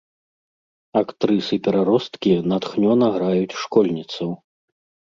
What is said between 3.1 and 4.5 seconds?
граюць школьніцаў.